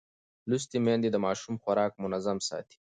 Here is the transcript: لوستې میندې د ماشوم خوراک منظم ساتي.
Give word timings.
لوستې 0.49 0.77
میندې 0.85 1.09
د 1.11 1.17
ماشوم 1.25 1.55
خوراک 1.63 1.91
منظم 2.03 2.37
ساتي. 2.47 2.77